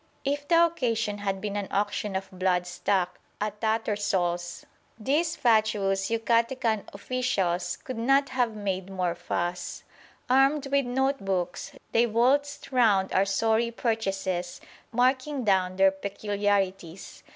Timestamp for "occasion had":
0.65-1.39